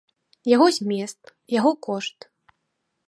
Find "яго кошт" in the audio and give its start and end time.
1.59-2.17